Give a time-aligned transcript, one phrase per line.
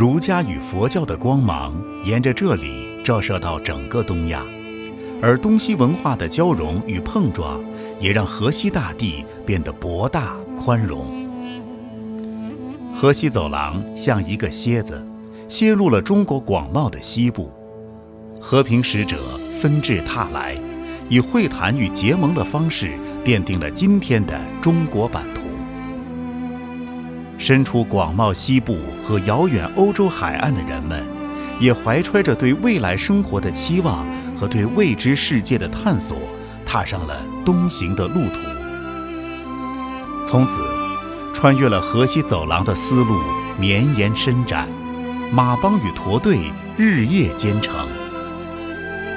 [0.00, 1.74] 儒家与佛教的光芒
[2.06, 4.42] 沿着这里照射到整个东亚，
[5.20, 7.62] 而东西文化的交融与碰撞，
[8.00, 11.04] 也让河西大地变得博大宽容。
[12.94, 15.06] 河西走廊像一个楔子，
[15.50, 17.52] 楔入了中国广袤的西部。
[18.40, 19.18] 和平使者
[19.60, 20.56] 纷至沓来，
[21.10, 25.39] 以会谈与结盟的方式，奠定了今天的中国版图。
[27.40, 31.02] 身处广袤西部和遥远欧洲海岸的人们，
[31.58, 36.18] 也怀揣着对未来生活的期望和对未知世界的探索，
[36.66, 38.40] 踏上了东行的路途。
[40.22, 40.60] 从此，
[41.32, 43.18] 穿越了河西走廊的丝路
[43.58, 44.68] 绵延伸展，
[45.32, 46.38] 马帮与驼队
[46.76, 47.74] 日夜兼程。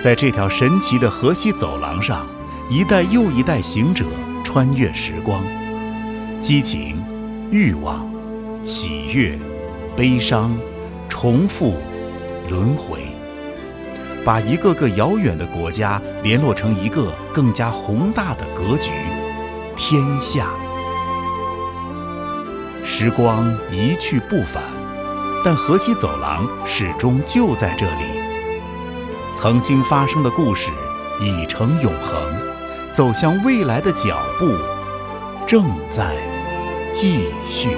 [0.00, 2.24] 在这条神奇的河西走廊上，
[2.70, 4.06] 一代又一代行者
[4.44, 5.42] 穿越时光，
[6.40, 7.02] 激情、
[7.50, 8.08] 欲望、
[8.64, 9.36] 喜悦、
[9.96, 10.56] 悲伤、
[11.08, 11.74] 重复、
[12.48, 13.00] 轮回，
[14.24, 18.92] 把一个个遥远的国家联络成一个更加宏大的格局——
[19.76, 20.50] 天下。
[22.84, 24.62] 时光一去不返，
[25.44, 28.22] 但河西走廊始终就在这里。
[29.34, 30.70] 曾经发生的故事
[31.20, 32.22] 已成永恒，
[32.92, 34.56] 走向未来的脚步
[35.48, 36.14] 正在
[36.92, 37.76] 继续。